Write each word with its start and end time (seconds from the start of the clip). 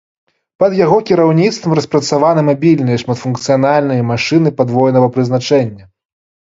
Пад 0.61 0.71
яго 0.77 0.97
кіраўніцтвам 1.09 1.75
распрацаваны 1.81 2.41
мабільныя 2.49 2.97
шматфункцыянальныя 3.05 4.09
машыны 4.11 4.49
падвойнага 4.59 5.07
прызначэння. 5.17 5.83